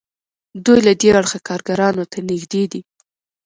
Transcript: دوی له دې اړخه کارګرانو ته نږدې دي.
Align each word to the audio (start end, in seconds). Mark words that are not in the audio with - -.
دوی 0.65 0.79
له 0.87 0.93
دې 0.99 1.09
اړخه 1.19 1.39
کارګرانو 1.47 2.03
ته 2.11 2.17
نږدې 2.29 2.63
دي. 2.71 2.81